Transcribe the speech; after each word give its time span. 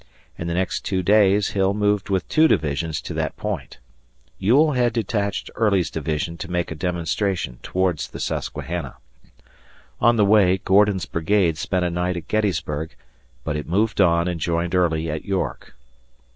In 0.35 0.47
the 0.47 0.55
next 0.55 0.83
two 0.83 1.03
days 1.03 1.49
Hill 1.49 1.75
moved 1.75 2.09
with 2.09 2.27
two 2.27 2.47
divisions 2.47 3.01
to 3.01 3.13
that 3.13 3.37
point. 3.37 3.77
Ewell 4.39 4.71
had 4.71 4.93
detached 4.93 5.51
Early's 5.53 5.91
division 5.91 6.37
to 6.37 6.49
make 6.49 6.71
a 6.71 6.75
demonstration 6.75 7.59
towards 7.61 8.07
the 8.07 8.19
Susquehanna. 8.19 8.95
On 9.99 10.15
the 10.15 10.25
way 10.25 10.57
Gordon's 10.57 11.05
brigade 11.05 11.55
spent 11.59 11.85
a 11.85 11.91
night 11.91 12.17
at 12.17 12.27
Gettysburg, 12.27 12.95
but 13.43 13.55
it 13.55 13.69
moved 13.69 14.01
on 14.01 14.27
and 14.27 14.39
joined 14.41 14.73
Early 14.73 15.07
at 15.07 15.23
York. 15.23 15.75